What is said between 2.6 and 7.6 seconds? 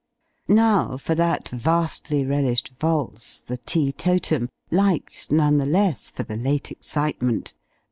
valse, the "Teetotum" liked none the less for the late excitement!